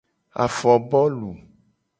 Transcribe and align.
Afobolu. 0.45 1.31